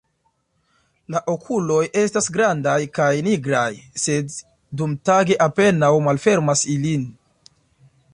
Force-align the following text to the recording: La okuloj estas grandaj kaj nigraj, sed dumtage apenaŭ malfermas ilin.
La 1.15 1.19
okuloj 1.33 1.81
estas 2.03 2.29
grandaj 2.37 2.77
kaj 2.95 3.09
nigraj, 3.27 3.67
sed 4.05 4.39
dumtage 4.81 5.37
apenaŭ 5.47 5.91
malfermas 6.07 6.65
ilin. 6.77 7.05